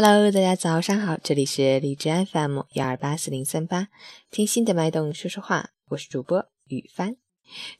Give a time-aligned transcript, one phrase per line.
[0.00, 3.88] Hello，大家早上好，这里是荔枝 FM 幺二八四零三八，
[4.30, 7.16] 听心的脉动说说话，我是主播雨帆。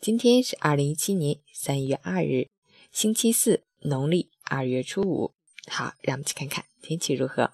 [0.00, 2.48] 今天是二零一七年三月二日，
[2.90, 5.34] 星期四，农历二月初五。
[5.66, 7.52] 好，让我们去看看天气如何。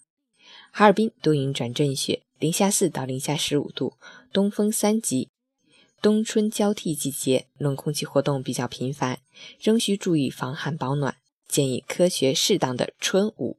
[0.70, 3.94] 哈尔滨多云转阵雪，零下四到零下十五度，
[4.32, 5.28] 东风三级。
[6.00, 9.18] 冬春交替季节，冷空气活动比较频繁，
[9.60, 11.16] 仍需注意防寒保暖，
[11.48, 13.58] 建议科学适当的春捂。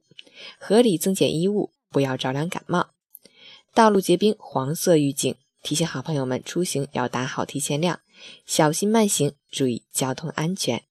[0.58, 2.90] 合理增减衣物，不要着凉感冒。
[3.72, 8.00] 道路结冰，黄色预警，提醒好朋友们出行要打好提前量，
[8.46, 10.84] 小心慢行，注意交通安全。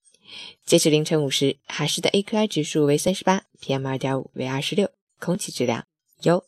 [0.66, 5.86] 截止凌晨五时，海市的 AQI 指数为三十八，PM 二点五为二十六，空气质量
[6.24, 6.44] 优。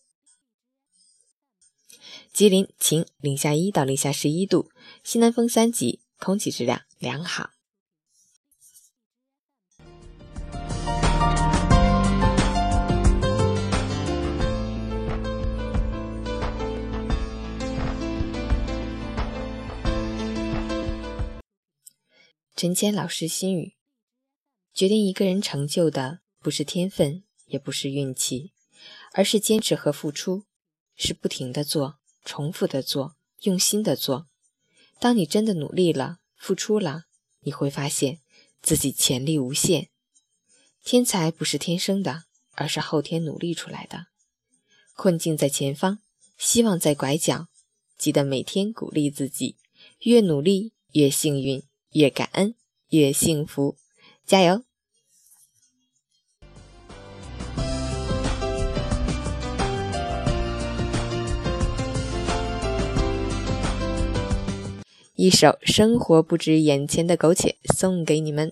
[2.34, 4.70] 吉林晴，零下一到零下十一度，
[5.04, 7.52] 西南风三级，空气质量良好。
[22.66, 23.76] 陈坚老师心语：
[24.74, 28.54] 决定一个人成就的，不是天分，也不是运气，
[29.14, 30.46] 而是坚持和付出，
[30.96, 34.26] 是不停的做，重复的做，用心的做。
[35.00, 37.04] 当你真的努力了，付出了，
[37.42, 38.22] 你会发现
[38.64, 39.92] 自己潜力无限。
[40.84, 44.08] 天才不是天生的，而是后天努力出来的。
[44.96, 46.00] 困境在前方，
[46.40, 47.48] 希望在拐角，
[47.96, 49.56] 记得每天鼓励自己，
[50.00, 51.62] 越努力越幸运。
[51.96, 52.56] 越感恩
[52.90, 53.78] 越幸福，
[54.26, 54.64] 加油！
[65.16, 68.52] 一首《生活不止眼前的苟且》送给你们。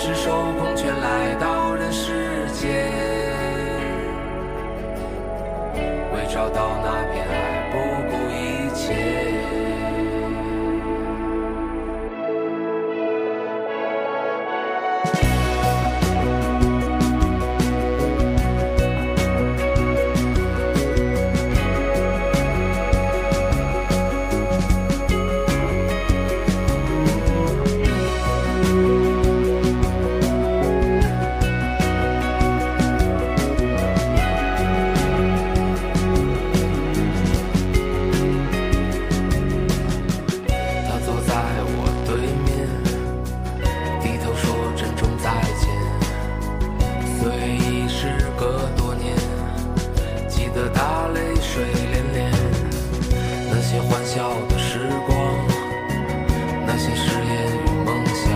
[0.00, 2.86] 赤手空拳来到人世间，
[6.14, 7.47] 为找到那片海
[54.18, 55.16] 要的时光
[56.66, 58.26] 那些誓言与梦想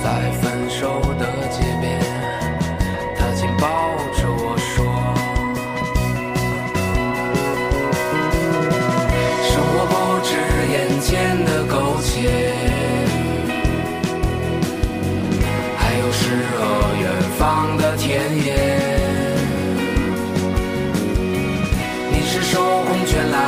[0.00, 1.98] 在分手的街边
[3.16, 3.66] 他紧抱
[4.14, 4.76] 着我说
[9.42, 9.92] 生活不
[10.22, 10.30] 止
[10.72, 12.52] 眼前的苟且
[15.76, 16.58] 还有诗和
[17.00, 18.88] 远方的田野。
[22.12, 23.47] 你是手空拳来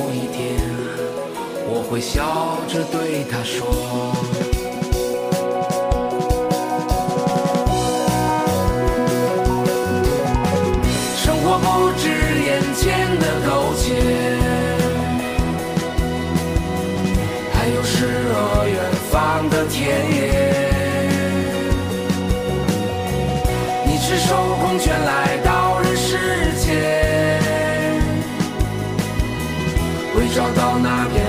[1.91, 3.67] 微笑着对他说，
[11.17, 12.07] 生活不止
[12.45, 13.93] 眼前的苟且，
[17.53, 18.79] 还有诗和远
[19.11, 20.17] 方的田野。
[23.85, 26.17] 你赤手空拳来到人世
[26.57, 27.41] 间。
[30.15, 31.20] 为找到那片。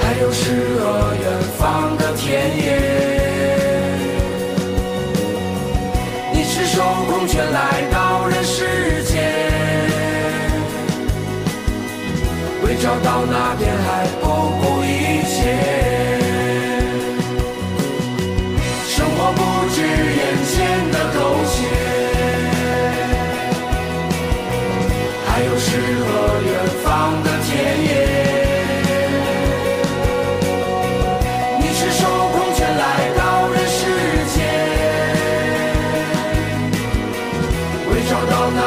[0.00, 0.44] 还有诗
[0.78, 1.24] 和远
[1.58, 2.64] 方的田野。
[6.32, 9.12] 你赤手空拳来到人世间，
[12.64, 14.24] 为找到那片海，不
[14.60, 14.62] 顾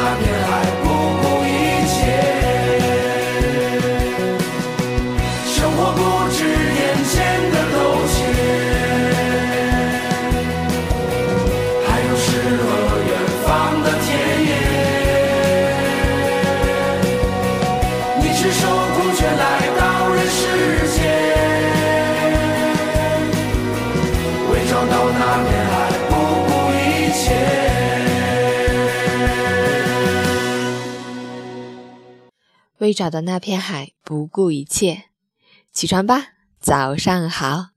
[0.04, 0.65] na
[32.86, 35.06] 为找到那片海，不顾一切。
[35.72, 36.28] 起床吧，
[36.60, 37.70] 早上好。